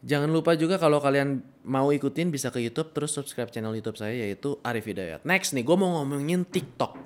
Jangan 0.02 0.34
lupa 0.34 0.58
juga 0.58 0.82
kalau 0.82 0.98
kalian 0.98 1.46
mau 1.70 1.94
ikutin 1.94 2.34
bisa 2.34 2.50
ke 2.50 2.58
YouTube 2.58 2.90
terus 2.90 3.14
subscribe 3.14 3.54
channel 3.54 3.78
YouTube 3.78 4.02
saya 4.02 4.18
yaitu 4.18 4.58
Arif 4.66 4.90
Hidayat. 4.90 5.22
Next 5.30 5.54
nih, 5.54 5.62
gue 5.62 5.78
mau 5.78 6.02
ngomongin 6.02 6.42
TikTok. 6.50 6.98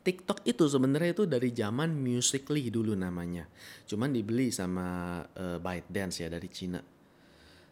TikTok 0.00 0.40
itu 0.48 0.64
sebenarnya 0.64 1.12
itu 1.12 1.28
dari 1.28 1.52
zaman 1.52 1.92
Musically 1.92 2.72
dulu 2.72 2.96
namanya. 2.96 3.44
Cuman 3.84 4.08
dibeli 4.08 4.48
sama 4.48 5.20
uh, 5.20 5.60
ByteDance 5.60 6.24
ya 6.24 6.32
dari 6.32 6.48
Cina. 6.48 6.80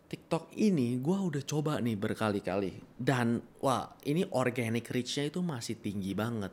TikTok 0.09 0.57
ini 0.61 1.01
gue 1.01 1.19
udah 1.21 1.45
coba 1.45 1.81
nih 1.85 1.97
berkali-kali 1.97 2.97
dan 2.97 3.45
wah 3.61 3.93
ini 4.09 4.25
organic 4.33 4.89
reach-nya 4.89 5.29
itu 5.29 5.41
masih 5.41 5.81
tinggi 5.81 6.17
banget. 6.17 6.53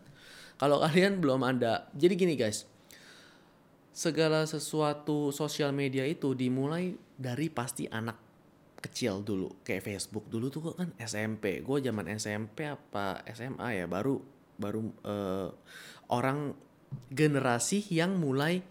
Kalau 0.55 0.79
kalian 0.79 1.19
belum 1.23 1.43
ada, 1.43 1.91
jadi 1.95 2.15
gini 2.15 2.35
guys, 2.39 2.67
segala 3.95 4.43
sesuatu 4.43 5.31
sosial 5.31 5.71
media 5.71 6.03
itu 6.03 6.35
dimulai 6.35 6.95
dari 7.15 7.47
pasti 7.47 7.87
anak 7.87 8.17
kecil 8.79 9.25
dulu 9.25 9.65
kayak 9.65 9.81
Facebook 9.81 10.29
dulu 10.29 10.51
tuh 10.53 10.75
kan 10.77 10.93
SMP 11.01 11.65
gue 11.65 11.77
zaman 11.81 12.05
SMP 12.13 12.69
apa 12.69 13.25
SMA 13.33 13.81
ya 13.81 13.85
baru 13.89 14.21
baru 14.61 14.81
uh, 15.01 15.49
orang 16.13 16.53
generasi 17.09 17.81
yang 17.89 18.21
mulai 18.21 18.61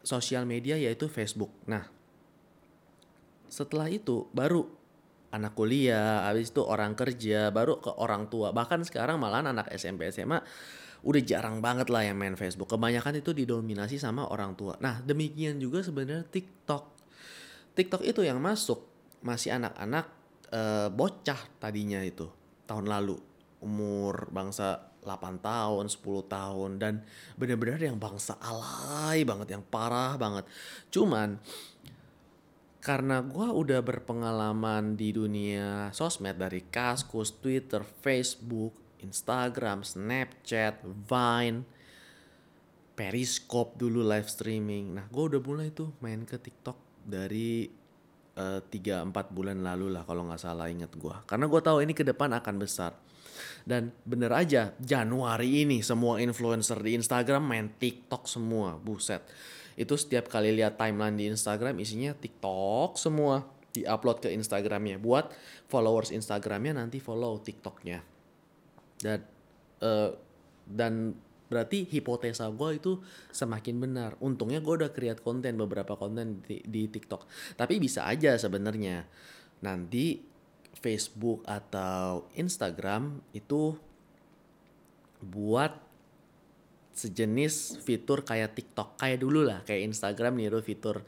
sosial 0.00 0.48
media 0.48 0.80
yaitu 0.80 1.12
Facebook 1.12 1.52
nah 1.68 1.84
setelah 3.52 3.92
itu 3.92 4.32
baru 4.32 4.64
anak 5.30 5.52
kuliah 5.52 6.24
habis 6.24 6.48
itu 6.48 6.64
orang 6.64 6.96
kerja 6.96 7.52
baru 7.52 7.84
ke 7.84 7.92
orang 8.00 8.32
tua 8.32 8.56
bahkan 8.56 8.80
sekarang 8.80 9.20
malah 9.20 9.44
anak 9.44 9.68
SMP 9.76 10.08
SMA 10.08 10.40
udah 11.00 11.22
jarang 11.24 11.64
banget 11.64 11.88
lah 11.88 12.04
yang 12.04 12.20
main 12.20 12.36
Facebook. 12.36 12.68
Kebanyakan 12.68 13.24
itu 13.24 13.32
didominasi 13.32 13.96
sama 13.96 14.28
orang 14.28 14.52
tua. 14.52 14.76
Nah, 14.84 15.00
demikian 15.00 15.56
juga 15.56 15.80
sebenarnya 15.80 16.28
TikTok. 16.28 16.99
TikTok 17.80 18.04
itu 18.04 18.20
yang 18.20 18.36
masuk 18.36 18.84
masih 19.24 19.56
anak-anak 19.56 20.12
e, 20.52 20.92
bocah 20.92 21.40
tadinya 21.56 22.04
itu 22.04 22.28
tahun 22.68 22.92
lalu. 22.92 23.16
Umur 23.64 24.28
bangsa 24.28 24.92
8 25.00 25.40
tahun, 25.40 25.88
10 25.88 26.04
tahun 26.28 26.70
dan 26.76 26.94
benar-benar 27.40 27.80
yang 27.80 27.96
bangsa 27.96 28.36
alay 28.36 29.24
banget, 29.24 29.56
yang 29.56 29.64
parah 29.64 30.20
banget. 30.20 30.44
Cuman 30.92 31.40
karena 32.84 33.24
gue 33.24 33.48
udah 33.48 33.80
berpengalaman 33.80 34.96
di 34.96 35.12
dunia 35.12 35.88
sosmed 35.96 36.36
dari 36.36 36.64
Kaskus, 36.68 37.32
Twitter, 37.40 37.80
Facebook, 37.84 38.76
Instagram, 39.00 39.84
Snapchat, 39.84 40.84
Vine, 40.84 41.64
Periscope 42.92 43.80
dulu 43.80 44.04
live 44.04 44.28
streaming. 44.28 44.96
Nah, 44.96 45.08
gue 45.08 45.24
udah 45.32 45.40
mulai 45.40 45.72
tuh 45.72 45.92
main 46.04 46.24
ke 46.28 46.36
TikTok 46.36 46.89
dari 47.04 47.68
eh, 48.36 48.60
tiga 48.68 49.02
uh, 49.02 49.06
empat 49.08 49.32
bulan 49.32 49.60
lalu 49.60 49.92
lah 49.92 50.04
kalau 50.04 50.28
nggak 50.28 50.40
salah 50.40 50.68
inget 50.68 50.92
gue. 50.94 51.16
Karena 51.26 51.46
gue 51.48 51.60
tahu 51.60 51.78
ini 51.84 51.92
ke 51.92 52.04
depan 52.06 52.32
akan 52.36 52.56
besar. 52.60 52.92
Dan 53.64 53.92
bener 54.04 54.32
aja 54.32 54.72
Januari 54.80 55.64
ini 55.64 55.80
semua 55.80 56.20
influencer 56.20 56.80
di 56.80 56.96
Instagram 56.96 57.44
main 57.44 57.66
TikTok 57.72 58.28
semua, 58.28 58.76
buset. 58.76 59.24
Itu 59.76 59.96
setiap 59.96 60.28
kali 60.28 60.52
lihat 60.52 60.76
timeline 60.76 61.16
di 61.16 61.28
Instagram 61.28 61.80
isinya 61.80 62.12
TikTok 62.12 63.00
semua 63.00 63.44
diupload 63.72 64.24
ke 64.24 64.28
Instagramnya. 64.34 65.00
Buat 65.00 65.32
followers 65.70 66.12
Instagramnya 66.12 66.80
nanti 66.80 67.00
follow 67.00 67.40
TikToknya 67.40 68.02
dan 69.00 69.24
uh, 69.80 70.12
dan 70.68 71.16
berarti 71.50 71.82
hipotesa 71.90 72.46
gue 72.54 72.78
itu 72.78 73.02
semakin 73.34 73.76
benar. 73.82 74.10
Untungnya 74.22 74.62
gue 74.62 74.86
udah 74.86 74.94
create 74.94 75.18
konten 75.20 75.58
beberapa 75.58 75.98
konten 75.98 76.46
di, 76.46 76.62
di 76.62 76.86
TikTok. 76.86 77.26
Tapi 77.58 77.82
bisa 77.82 78.06
aja 78.06 78.38
sebenarnya. 78.38 79.02
Nanti 79.66 80.22
Facebook 80.78 81.42
atau 81.44 82.30
Instagram 82.38 83.20
itu 83.34 83.74
buat 85.20 85.74
sejenis 86.94 87.82
fitur 87.82 88.22
kayak 88.22 88.54
TikTok. 88.54 88.96
Kayak 88.96 89.18
dulu 89.20 89.42
lah 89.42 89.60
kayak 89.66 89.90
Instagram 89.90 90.38
niru 90.38 90.62
fitur 90.62 91.02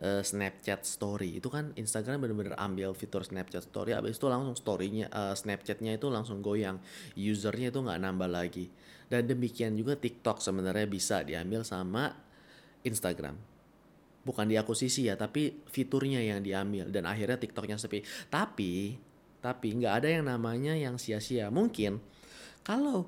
uh, 0.00 0.22
Snapchat 0.24 0.82
Story. 0.82 1.38
Itu 1.38 1.52
kan 1.52 1.70
Instagram 1.78 2.24
bener-bener 2.24 2.54
ambil 2.58 2.96
fitur 2.96 3.22
Snapchat 3.22 3.68
Story 3.70 3.94
abis 3.94 4.18
itu 4.18 4.26
langsung 4.26 4.56
storynya 4.58 5.06
uh, 5.12 5.34
Snapchatnya 5.36 5.94
itu 5.94 6.10
langsung 6.10 6.42
goyang. 6.42 6.80
Usernya 7.14 7.70
itu 7.70 7.78
nggak 7.84 8.00
nambah 8.00 8.30
lagi. 8.30 8.72
Dan 9.06 9.28
demikian 9.28 9.76
juga 9.76 9.94
TikTok 9.94 10.40
sebenarnya 10.40 10.88
bisa 10.88 11.22
diambil 11.22 11.62
sama 11.62 12.16
Instagram. 12.82 13.36
Bukan 14.24 14.48
diakuisisi 14.48 15.12
ya 15.12 15.20
tapi 15.20 15.60
fiturnya 15.68 16.24
yang 16.24 16.40
diambil 16.40 16.88
dan 16.88 17.04
akhirnya 17.04 17.36
TikToknya 17.36 17.76
sepi. 17.76 18.00
Tapi 18.32 18.96
tapi 19.44 19.76
nggak 19.76 19.94
ada 20.00 20.08
yang 20.08 20.24
namanya 20.24 20.72
yang 20.72 20.96
sia-sia. 20.96 21.52
Mungkin 21.52 22.00
kalau 22.64 23.04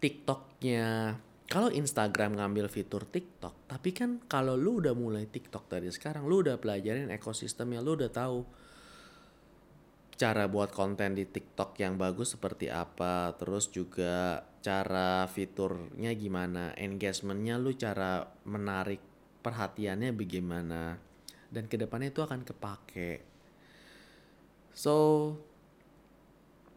TikToknya 0.00 1.12
kalau 1.46 1.70
Instagram 1.70 2.42
ngambil 2.42 2.66
fitur 2.66 3.06
TikTok, 3.06 3.70
tapi 3.70 3.94
kan 3.94 4.18
kalau 4.26 4.58
lu 4.58 4.82
udah 4.82 4.94
mulai 4.98 5.30
TikTok 5.30 5.70
dari 5.70 5.88
sekarang, 5.94 6.26
lu 6.26 6.42
udah 6.42 6.58
pelajarin 6.58 7.10
ekosistemnya, 7.14 7.78
lu 7.78 7.94
udah 7.94 8.10
tahu 8.10 8.42
cara 10.16 10.48
buat 10.50 10.72
konten 10.72 11.14
di 11.14 11.28
TikTok 11.28 11.78
yang 11.78 11.94
bagus 11.94 12.34
seperti 12.34 12.66
apa, 12.66 13.36
terus 13.38 13.70
juga 13.70 14.42
cara 14.64 15.28
fiturnya 15.30 16.10
gimana, 16.18 16.74
engagementnya 16.74 17.60
lu 17.62 17.70
cara 17.78 18.26
menarik 18.42 18.98
perhatiannya 19.44 20.10
bagaimana, 20.16 20.98
dan 21.52 21.70
ke 21.70 21.78
depannya 21.78 22.10
itu 22.10 22.26
akan 22.26 22.42
kepake. 22.42 23.22
So 24.74 24.96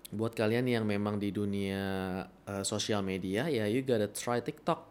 buat 0.09 0.33
kalian 0.33 0.65
yang 0.65 0.85
memang 0.89 1.21
di 1.21 1.29
dunia 1.29 1.81
uh, 2.25 2.65
sosial 2.65 3.05
media 3.05 3.45
ya 3.45 3.69
you 3.69 3.85
gotta 3.85 4.09
try 4.09 4.41
TikTok. 4.41 4.89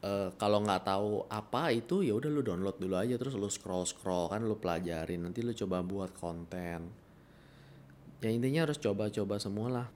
Uh, 0.00 0.32
kalau 0.40 0.64
nggak 0.64 0.88
tahu 0.88 1.28
apa 1.28 1.76
itu 1.76 2.00
ya 2.00 2.16
udah 2.16 2.32
lu 2.32 2.40
download 2.40 2.80
dulu 2.80 2.96
aja 2.96 3.20
terus 3.20 3.36
lu 3.36 3.52
scroll 3.52 3.84
scroll 3.84 4.32
kan 4.32 4.40
lu 4.40 4.56
pelajarin 4.56 5.28
nanti 5.28 5.44
lu 5.44 5.52
coba 5.52 5.84
buat 5.84 6.10
konten. 6.16 6.88
Ya 8.20 8.28
intinya 8.32 8.64
harus 8.64 8.80
coba-coba 8.80 9.36
semua 9.36 9.68
lah. 9.68 9.86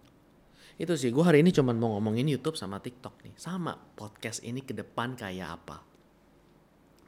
Itu 0.77 0.93
sih 1.01 1.09
gue 1.09 1.25
hari 1.25 1.41
ini 1.41 1.57
cuma 1.57 1.73
mau 1.73 1.97
ngomongin 1.97 2.29
YouTube 2.29 2.61
sama 2.61 2.85
TikTok 2.85 3.25
nih. 3.25 3.35
Sama 3.41 3.75
podcast 3.97 4.45
ini 4.45 4.61
ke 4.61 4.77
depan 4.77 5.17
kayak 5.17 5.49
apa. 5.61 5.81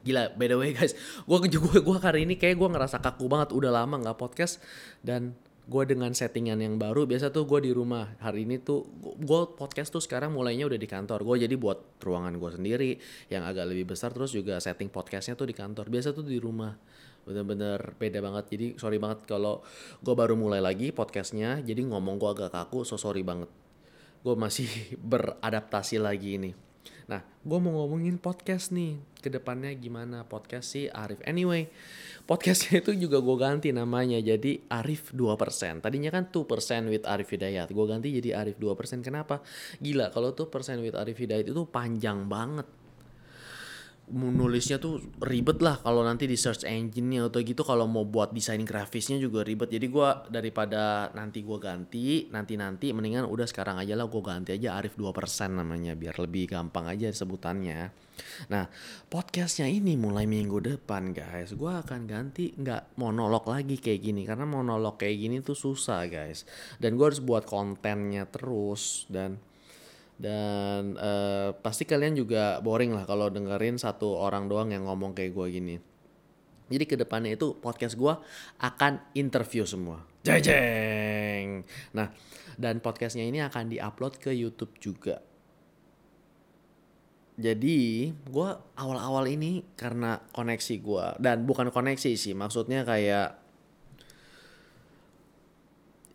Gila, 0.01 0.33
by 0.33 0.47
the 0.49 0.57
way 0.57 0.71
guys, 0.73 0.97
gue 0.97 1.37
gue 1.51 1.79
gue 1.83 1.97
hari 2.01 2.25
ini 2.25 2.33
kayak 2.33 2.57
gue 2.57 2.69
ngerasa 2.69 2.97
kaku 2.97 3.29
banget 3.29 3.53
udah 3.53 3.71
lama 3.75 4.01
nggak 4.01 4.17
podcast 4.17 4.57
dan 5.05 5.37
gue 5.67 5.83
dengan 5.83 6.15
settingan 6.15 6.63
yang 6.63 6.79
baru 6.79 7.03
biasa 7.03 7.27
tuh 7.35 7.43
gue 7.43 7.67
di 7.67 7.71
rumah. 7.75 8.15
Hari 8.23 8.47
ini 8.47 8.63
tuh 8.63 8.87
gue 9.03 9.41
podcast 9.59 9.91
tuh 9.91 9.99
sekarang 9.99 10.31
mulainya 10.31 10.63
udah 10.63 10.79
di 10.79 10.87
kantor. 10.87 11.27
Gue 11.27 11.43
jadi 11.43 11.59
buat 11.59 11.99
ruangan 11.99 12.39
gue 12.39 12.51
sendiri 12.55 12.91
yang 13.27 13.43
agak 13.43 13.67
lebih 13.67 13.91
besar 13.91 14.15
terus 14.15 14.31
juga 14.31 14.63
setting 14.63 14.87
podcastnya 14.87 15.35
tuh 15.35 15.51
di 15.51 15.51
kantor. 15.51 15.91
Biasa 15.91 16.15
tuh 16.15 16.23
di 16.23 16.39
rumah. 16.39 16.71
Bener-bener 17.27 17.99
beda 17.99 18.23
banget. 18.23 18.45
Jadi 18.55 18.65
sorry 18.79 18.95
banget 18.95 19.27
kalau 19.27 19.59
gue 19.99 20.15
baru 20.15 20.39
mulai 20.39 20.63
lagi 20.63 20.95
podcastnya 20.95 21.59
jadi 21.59 21.83
ngomong 21.83 22.15
gue 22.15 22.29
agak 22.31 22.55
kaku 22.55 22.87
so 22.87 22.95
sorry 22.95 23.27
banget. 23.27 23.51
Gue 24.23 24.39
masih 24.39 24.71
beradaptasi 25.11 25.99
lagi 25.99 26.39
ini. 26.39 26.51
Nah, 27.07 27.23
gue 27.23 27.59
mau 27.59 27.83
ngomongin 27.83 28.19
podcast 28.19 28.75
nih. 28.75 28.99
Ke 29.19 29.31
depannya 29.31 29.71
gimana? 29.75 30.27
Podcast 30.27 30.75
sih 30.75 30.91
Arif. 30.91 31.19
Anyway, 31.23 31.71
podcastnya 32.27 32.83
itu 32.83 33.07
juga 33.07 33.23
gue 33.23 33.37
ganti 33.39 33.71
namanya. 33.71 34.19
Jadi 34.19 34.67
Arif 34.67 35.15
2%. 35.15 35.79
Tadinya 35.81 36.11
kan 36.11 36.27
2% 36.29 36.91
with 36.91 37.07
Arif 37.07 37.31
Hidayat. 37.31 37.71
Gue 37.71 37.85
ganti 37.87 38.11
jadi 38.19 38.43
Arif 38.43 38.59
2%. 38.59 39.01
Kenapa? 39.01 39.41
Gila, 39.79 40.11
kalau 40.11 40.35
2% 40.35 40.83
with 40.83 40.93
Arif 40.93 41.17
Hidayat 41.17 41.47
itu 41.47 41.63
panjang 41.71 42.27
banget 42.27 42.67
nulisnya 44.07 44.79
tuh 44.79 45.03
ribet 45.19 45.59
lah 45.59 45.83
kalau 45.83 45.99
nanti 45.99 46.31
di 46.31 46.39
search 46.39 46.63
engine-nya 46.63 47.27
atau 47.27 47.43
gitu. 47.43 47.67
Kalau 47.67 47.83
mau 47.91 48.07
buat 48.07 48.31
desain 48.31 48.63
grafisnya 48.63 49.19
juga 49.19 49.43
ribet. 49.43 49.67
Jadi 49.67 49.87
gue 49.91 50.09
daripada 50.31 51.11
nanti 51.11 51.43
gue 51.43 51.59
ganti 51.59 52.31
nanti 52.31 52.55
nanti 52.55 52.95
mendingan 52.95 53.27
udah 53.27 53.43
sekarang 53.43 53.83
aja 53.83 53.99
lah 53.99 54.07
gue 54.07 54.23
ganti 54.23 54.55
aja 54.55 54.79
Arif 54.79 54.95
2% 54.95 55.11
namanya 55.51 55.99
biar 55.99 56.15
lebih 56.23 56.47
gampang 56.55 56.87
aja 56.87 57.11
sebutannya. 57.11 57.91
Nah 58.47 58.71
podcastnya 59.11 59.67
ini 59.67 59.99
mulai 59.99 60.23
minggu 60.23 60.63
depan 60.63 61.11
guys. 61.11 61.51
Gue 61.51 61.75
akan 61.75 62.07
ganti 62.07 62.55
nggak 62.55 62.95
monolog 62.95 63.43
lagi 63.43 63.75
kayak 63.75 63.99
gini 64.07 64.23
karena 64.23 64.47
monolog 64.47 64.95
kayak 64.95 65.17
gini 65.19 65.37
tuh 65.43 65.59
susah 65.59 66.07
guys. 66.07 66.47
Dan 66.79 66.95
gue 66.95 67.11
harus 67.11 67.19
buat 67.19 67.43
kontennya 67.43 68.23
terus 68.31 69.03
dan 69.11 69.35
dan 70.17 70.97
uh, 70.97 71.53
pasti 71.61 71.85
kalian 71.85 72.17
juga 72.17 72.57
boring 72.65 72.89
lah 72.93 73.05
kalau 73.05 73.29
dengerin 73.29 73.77
satu 73.77 74.17
orang 74.17 74.49
doang 74.49 74.73
yang 74.73 74.89
ngomong 74.89 75.13
kayak 75.13 75.37
gue 75.37 75.47
gini 75.53 75.75
Jadi 76.67 76.83
ke 76.83 76.95
depannya 76.99 77.39
itu 77.39 77.55
podcast 77.63 77.95
gue 77.95 78.11
akan 78.59 78.99
interview 79.15 79.63
semua. 79.63 80.03
Jeng. 80.19 81.63
Nah, 81.95 82.11
dan 82.59 82.83
podcastnya 82.83 83.23
ini 83.23 83.39
akan 83.39 83.71
diupload 83.71 84.19
ke 84.19 84.35
YouTube 84.35 84.75
juga. 84.83 85.23
Jadi 87.39 88.11
gue 88.11 88.49
awal-awal 88.75 89.31
ini 89.31 89.63
karena 89.79 90.19
koneksi 90.35 90.75
gue 90.83 91.05
dan 91.23 91.47
bukan 91.47 91.71
koneksi 91.71 92.19
sih, 92.19 92.35
maksudnya 92.35 92.83
kayak 92.83 93.46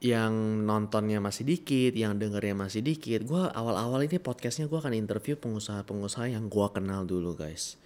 yang 0.03 0.67
nontonnya 0.67 1.23
masih 1.23 1.47
dikit, 1.47 1.95
yang 1.95 2.19
dengernya 2.19 2.59
masih 2.59 2.83
dikit. 2.83 3.23
Gue 3.23 3.47
awal-awal 3.47 4.03
ini 4.03 4.19
podcastnya 4.19 4.67
gue 4.67 4.75
akan 4.75 4.99
interview 4.99 5.39
pengusaha-pengusaha 5.39 6.35
yang 6.35 6.51
gue 6.51 6.67
kenal 6.75 7.07
dulu 7.07 7.39
guys. 7.39 7.79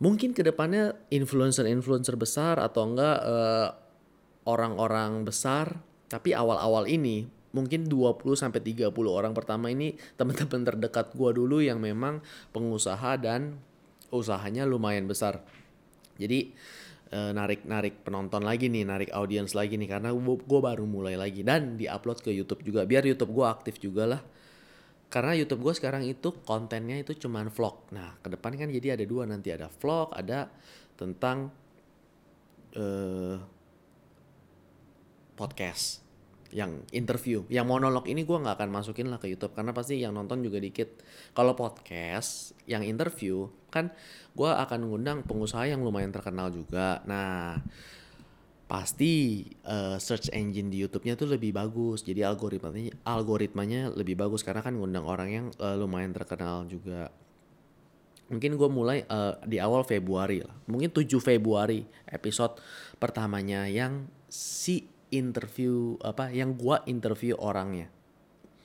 Mungkin 0.00 0.32
ke 0.32 0.40
depannya 0.40 0.96
influencer-influencer 1.12 2.16
besar 2.16 2.56
atau 2.56 2.88
enggak 2.88 3.18
uh, 3.20 3.76
orang-orang 4.48 5.28
besar. 5.28 5.84
Tapi 6.08 6.32
awal-awal 6.32 6.88
ini 6.88 7.28
mungkin 7.52 7.92
20 7.92 8.24
sampai 8.40 8.64
30 8.64 8.88
orang 9.04 9.36
pertama 9.36 9.68
ini 9.68 10.00
teman-teman 10.16 10.64
terdekat 10.64 11.12
gue 11.12 11.30
dulu 11.36 11.60
yang 11.60 11.76
memang 11.76 12.24
pengusaha 12.56 13.20
dan 13.20 13.60
usahanya 14.08 14.64
lumayan 14.64 15.04
besar. 15.04 15.44
Jadi 16.16 16.56
narik-narik 17.14 18.02
penonton 18.02 18.42
lagi 18.42 18.66
nih, 18.66 18.82
narik 18.82 19.10
audiens 19.14 19.54
lagi 19.54 19.78
nih 19.78 19.86
karena 19.86 20.10
gue 20.18 20.60
baru 20.60 20.82
mulai 20.82 21.14
lagi 21.14 21.46
dan 21.46 21.78
diupload 21.78 22.18
ke 22.26 22.30
YouTube 22.34 22.66
juga 22.66 22.82
biar 22.84 23.06
YouTube 23.06 23.32
gue 23.32 23.46
aktif 23.46 23.78
juga 23.78 24.04
lah. 24.04 24.22
Karena 25.08 25.32
YouTube 25.38 25.62
gue 25.62 25.74
sekarang 25.78 26.02
itu 26.02 26.34
kontennya 26.42 26.98
itu 26.98 27.14
cuman 27.14 27.46
vlog. 27.54 27.86
Nah, 27.94 28.18
ke 28.18 28.34
depan 28.34 28.58
kan 28.58 28.66
jadi 28.66 28.98
ada 28.98 29.04
dua 29.06 29.30
nanti 29.30 29.54
ada 29.54 29.70
vlog, 29.70 30.10
ada 30.10 30.50
tentang 30.98 31.54
uh, 32.74 33.38
podcast 35.38 36.03
yang 36.54 36.86
interview, 36.94 37.42
yang 37.50 37.66
monolog 37.66 38.06
ini 38.06 38.22
gue 38.22 38.38
nggak 38.38 38.62
akan 38.62 38.70
masukin 38.70 39.10
lah 39.10 39.18
ke 39.18 39.26
YouTube 39.26 39.58
karena 39.58 39.74
pasti 39.74 39.98
yang 39.98 40.14
nonton 40.14 40.38
juga 40.38 40.62
dikit. 40.62 41.02
Kalau 41.34 41.58
podcast 41.58 42.54
yang 42.70 42.86
interview 42.86 43.50
kan 43.74 43.90
gue 44.38 44.46
akan 44.46 44.86
ngundang 44.86 45.26
pengusaha 45.26 45.66
yang 45.66 45.82
lumayan 45.82 46.14
terkenal 46.14 46.54
juga. 46.54 47.02
Nah, 47.10 47.58
pasti 48.70 49.42
uh, 49.66 49.98
search 49.98 50.30
engine 50.30 50.70
di 50.70 50.86
YouTube-nya 50.86 51.18
tuh 51.18 51.34
lebih 51.34 51.50
bagus. 51.50 52.06
Jadi 52.06 52.22
algoritmanya 52.22 53.02
algoritmanya 53.02 53.90
lebih 53.90 54.14
bagus 54.14 54.46
karena 54.46 54.62
kan 54.62 54.78
ngundang 54.78 55.10
orang 55.10 55.28
yang 55.34 55.46
uh, 55.58 55.74
lumayan 55.74 56.14
terkenal 56.14 56.70
juga. 56.70 57.10
Mungkin 58.30 58.54
gue 58.54 58.70
mulai 58.70 59.02
uh, 59.10 59.42
di 59.42 59.58
awal 59.58 59.82
Februari 59.82 60.38
lah. 60.38 60.54
Mungkin 60.70 60.94
7 60.94 61.18
Februari 61.18 61.82
episode 62.06 62.62
pertamanya 63.02 63.66
yang 63.66 64.06
si 64.30 64.93
interview 65.14 65.94
apa 66.02 66.34
yang 66.34 66.58
gue 66.58 66.76
interview 66.90 67.38
orangnya. 67.38 67.86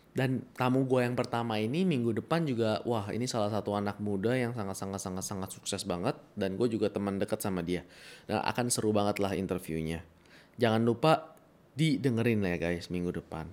Dan 0.10 0.42
tamu 0.58 0.90
gue 0.90 1.06
yang 1.06 1.14
pertama 1.14 1.62
ini 1.62 1.86
minggu 1.86 2.18
depan 2.18 2.44
juga 2.44 2.82
wah 2.84 3.08
ini 3.14 3.30
salah 3.30 3.54
satu 3.54 3.78
anak 3.78 4.02
muda 4.02 4.34
yang 4.34 4.58
sangat 4.58 4.76
sangat 4.76 5.00
sangat 5.00 5.24
sangat 5.24 5.50
sukses 5.54 5.86
banget 5.86 6.18
dan 6.34 6.58
gue 6.58 6.66
juga 6.66 6.90
teman 6.90 7.22
dekat 7.22 7.40
sama 7.40 7.62
dia. 7.62 7.86
Dan 8.26 8.42
akan 8.42 8.74
seru 8.74 8.90
banget 8.90 9.22
lah 9.22 9.38
interviewnya. 9.38 10.02
Jangan 10.58 10.82
lupa 10.84 11.38
didengerin 11.78 12.42
lah 12.42 12.58
ya 12.58 12.60
guys 12.60 12.90
minggu 12.90 13.14
depan. 13.16 13.48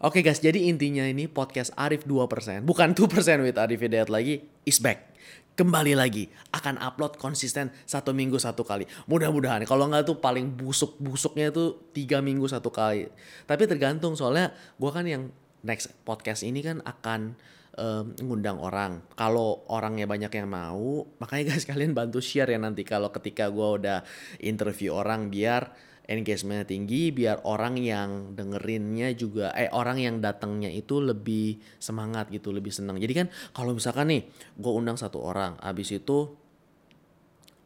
Oke 0.00 0.24
guys, 0.24 0.40
jadi 0.40 0.64
intinya 0.64 1.04
ini 1.04 1.28
podcast 1.28 1.76
Arif 1.76 2.08
2%, 2.08 2.64
bukan 2.64 2.96
2% 2.96 3.44
with 3.44 3.60
Arif 3.60 3.84
Hidayat 3.84 4.08
lagi, 4.08 4.48
is 4.64 4.80
back. 4.80 5.12
Kembali 5.60 5.92
lagi, 5.92 6.24
akan 6.56 6.80
upload 6.80 7.20
konsisten 7.20 7.68
satu 7.84 8.16
minggu 8.16 8.40
satu 8.40 8.64
kali. 8.64 8.88
Mudah-mudahan, 9.04 9.68
kalau 9.68 9.92
nggak 9.92 10.08
tuh 10.08 10.16
paling 10.16 10.56
busuk-busuknya 10.56 11.52
itu 11.52 11.76
tiga 11.92 12.24
minggu 12.24 12.48
satu 12.48 12.72
kali. 12.72 13.12
Tapi 13.44 13.68
tergantung, 13.68 14.16
soalnya 14.16 14.56
gue 14.56 14.88
kan 14.88 15.04
yang 15.04 15.28
next 15.60 15.92
podcast 16.08 16.48
ini 16.48 16.64
kan 16.64 16.80
akan 16.80 17.36
um, 17.76 18.16
ngundang 18.24 18.56
orang. 18.56 19.04
Kalau 19.12 19.68
orangnya 19.68 20.08
banyak 20.08 20.32
yang 20.32 20.48
mau, 20.48 21.04
makanya 21.20 21.52
guys 21.52 21.68
kalian 21.76 21.92
bantu 21.92 22.24
share 22.24 22.48
ya 22.48 22.56
nanti 22.56 22.80
kalau 22.80 23.12
ketika 23.12 23.52
gue 23.52 23.84
udah 23.84 24.00
interview 24.40 24.96
orang 24.96 25.28
biar 25.28 25.76
engagementnya 26.10 26.66
tinggi, 26.66 27.14
biar 27.14 27.46
orang 27.46 27.78
yang 27.78 28.34
dengerinnya 28.34 29.14
juga, 29.14 29.54
eh 29.54 29.70
orang 29.70 30.02
yang 30.02 30.18
datangnya 30.18 30.66
itu 30.66 30.98
lebih 30.98 31.62
semangat 31.78 32.26
gitu, 32.34 32.50
lebih 32.50 32.74
senang. 32.74 32.98
Jadi 32.98 33.14
kan 33.14 33.26
kalau 33.54 33.78
misalkan 33.78 34.10
nih 34.10 34.22
gue 34.58 34.72
undang 34.74 34.98
satu 34.98 35.22
orang, 35.22 35.54
abis 35.62 36.02
itu 36.02 36.34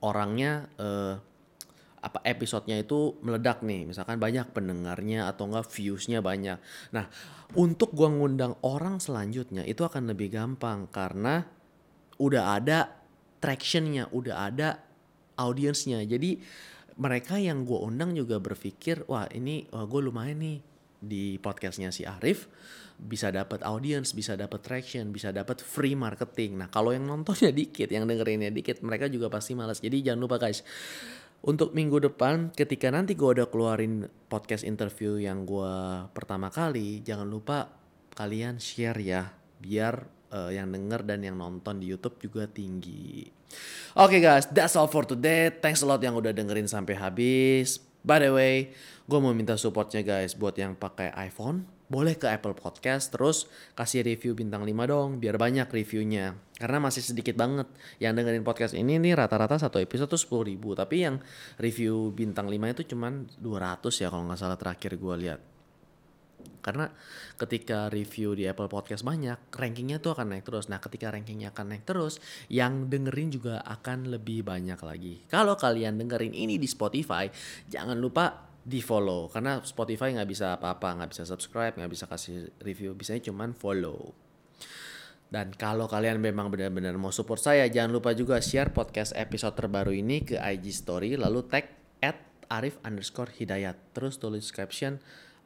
orangnya 0.04 0.68
uh, 0.76 1.16
apa 2.04 2.20
episodenya 2.28 2.85
itu 2.85 3.16
meledak 3.24 3.64
nih. 3.64 3.88
Misalkan 3.88 4.20
banyak 4.20 4.52
pendengarnya 4.52 5.24
atau 5.33 5.48
enggak 5.48 5.72
viewsnya 5.72 6.20
banyak. 6.20 6.61
Nah 6.92 7.09
untuk 7.57 7.96
gua 7.96 8.12
ngundang 8.12 8.61
orang 8.61 9.00
selanjutnya 9.00 9.64
itu 9.64 9.80
akan 9.80 10.12
lebih 10.12 10.37
gampang. 10.37 10.85
Karena 10.92 11.40
udah 12.20 12.61
ada 12.61 12.92
tractionnya 13.40 14.09
udah 14.12 14.37
ada 14.48 14.68
audiensnya 15.37 16.00
jadi 16.07 16.38
mereka 16.98 17.38
yang 17.40 17.66
gua 17.66 17.87
undang 17.87 18.14
juga 18.14 18.38
berpikir 18.38 19.07
wah 19.11 19.26
ini 19.35 19.66
wah 19.74 19.87
gue 19.87 20.00
lumayan 20.00 20.38
nih 20.38 20.59
di 21.04 21.37
podcastnya 21.42 21.92
si 21.92 22.09
Arif 22.09 22.48
bisa 22.94 23.35
dapat 23.35 23.66
audience, 23.66 24.14
bisa 24.14 24.38
dapat 24.38 24.62
traction, 24.62 25.11
bisa 25.11 25.35
dapat 25.35 25.61
free 25.61 25.98
marketing. 25.98 26.62
Nah 26.62 26.70
kalau 26.70 26.94
yang 26.94 27.04
nontonnya 27.04 27.50
dikit, 27.61 27.90
yang 27.90 28.07
dengerinnya 28.07 28.54
dikit, 28.54 28.80
mereka 28.87 29.11
juga 29.11 29.26
pasti 29.26 29.52
malas. 29.59 29.83
Jadi 29.83 30.00
jangan 30.07 30.20
lupa 30.22 30.38
guys, 30.38 30.62
untuk 31.44 31.76
minggu 31.76 32.00
depan 32.00 32.57
ketika 32.57 32.88
nanti 32.88 33.12
gue 33.12 33.28
udah 33.28 33.52
keluarin 33.52 34.09
podcast 34.33 34.64
interview 34.64 35.20
yang 35.20 35.44
gue 35.44 35.74
pertama 36.16 36.48
kali 36.48 37.04
jangan 37.04 37.28
lupa 37.28 37.68
kalian 38.16 38.57
share 38.57 38.96
ya 38.96 39.28
biar 39.61 40.13
uh, 40.35 40.51
yang 40.51 40.75
denger 40.75 41.07
dan 41.07 41.23
yang 41.23 41.38
nonton 41.38 41.79
di 41.79 41.94
YouTube 41.94 42.18
juga 42.18 42.51
tinggi. 42.51 43.31
Oke 43.94 44.18
okay 44.18 44.20
guys, 44.20 44.51
that's 44.51 44.75
all 44.75 44.90
for 44.90 45.07
today. 45.07 45.55
Thanks 45.55 45.81
a 45.81 45.87
lot 45.87 46.03
yang 46.03 46.18
udah 46.18 46.35
dengerin 46.35 46.66
sampai 46.66 46.99
habis. 46.99 47.79
By 48.03 48.20
the 48.20 48.35
way, 48.35 48.75
gue 49.07 49.18
mau 49.23 49.33
minta 49.33 49.55
supportnya 49.55 50.03
guys 50.03 50.35
buat 50.35 50.59
yang 50.59 50.75
pakai 50.75 51.14
iPhone 51.25 51.70
boleh 51.85 52.16
ke 52.16 52.27
Apple 52.27 52.57
Podcast 52.57 53.12
terus 53.12 53.47
kasih 53.77 54.03
review 54.03 54.33
bintang 54.33 54.64
5 54.64 54.73
dong 54.88 55.09
biar 55.20 55.37
banyak 55.37 55.68
reviewnya 55.68 56.33
karena 56.57 56.81
masih 56.81 57.05
sedikit 57.05 57.37
banget 57.37 57.68
yang 58.01 58.16
dengerin 58.16 58.40
podcast 58.40 58.73
ini 58.73 58.97
nih 58.97 59.12
rata-rata 59.12 59.61
satu 59.61 59.77
episode 59.79 60.09
tuh 60.09 60.42
10 60.42 60.51
ribu 60.57 60.73
tapi 60.73 61.05
yang 61.05 61.20
review 61.61 62.09
bintang 62.16 62.49
5 62.49 62.57
itu 62.75 62.97
cuman 62.97 63.29
200 63.37 64.01
ya 64.01 64.09
kalau 64.09 64.25
nggak 64.25 64.40
salah 64.40 64.57
terakhir 64.57 64.97
gue 64.97 65.14
lihat 65.29 65.54
karena 66.62 66.92
ketika 67.37 67.92
review 67.92 68.38
di 68.38 68.48
Apple 68.48 68.70
Podcast 68.70 69.02
banyak, 69.02 69.52
rankingnya 69.52 69.98
tuh 69.98 70.16
akan 70.16 70.37
naik 70.37 70.44
terus. 70.46 70.70
Nah, 70.72 70.78
ketika 70.78 71.12
rankingnya 71.12 71.50
akan 71.52 71.74
naik 71.74 71.85
terus, 71.85 72.22
yang 72.48 72.87
dengerin 72.88 73.35
juga 73.35 73.61
akan 73.64 74.12
lebih 74.12 74.46
banyak 74.46 74.80
lagi. 74.80 75.14
Kalau 75.28 75.59
kalian 75.59 76.00
dengerin 76.00 76.33
ini 76.33 76.57
di 76.57 76.68
Spotify, 76.70 77.28
jangan 77.68 77.98
lupa 77.98 78.54
di 78.64 78.80
follow 78.80 79.28
karena 79.28 79.61
Spotify 79.61 80.16
nggak 80.16 80.28
bisa 80.33 80.57
apa-apa 80.57 80.96
nggak 80.96 81.11
bisa 81.12 81.28
subscribe 81.28 81.76
nggak 81.76 81.92
bisa 81.92 82.09
kasih 82.09 82.48
review 82.64 82.96
bisanya 82.96 83.28
cuman 83.28 83.52
follow 83.52 84.16
dan 85.28 85.52
kalau 85.52 85.85
kalian 85.85 86.16
memang 86.16 86.48
benar-benar 86.48 86.96
mau 86.96 87.12
support 87.12 87.44
saya 87.44 87.68
jangan 87.68 87.92
lupa 87.92 88.16
juga 88.16 88.40
share 88.40 88.72
podcast 88.72 89.12
episode 89.20 89.52
terbaru 89.52 89.92
ini 89.92 90.24
ke 90.24 90.40
IG 90.40 90.80
story 90.80 91.20
lalu 91.20 91.44
tag 91.44 91.68
at 92.00 92.16
Arif 92.48 92.80
underscore 92.80 93.37
Hidayat 93.37 93.76
terus 93.92 94.16
tulis 94.16 94.48
caption 94.48 94.96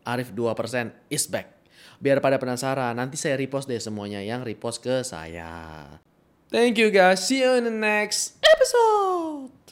Arif 0.06 0.30
2% 0.34 0.92
is 1.10 1.24
back. 1.26 1.58
Biar 1.98 2.22
pada 2.22 2.38
penasaran 2.38 2.94
nanti 2.94 3.18
saya 3.18 3.34
repost 3.34 3.66
deh 3.66 3.82
semuanya 3.82 4.22
yang 4.22 4.46
repost 4.46 4.84
ke 4.84 5.02
saya. 5.02 5.84
Thank 6.48 6.78
you 6.78 6.88
guys. 6.94 7.26
See 7.26 7.42
you 7.42 7.58
in 7.58 7.66
the 7.66 7.74
next 7.74 8.38
episode 8.40 9.07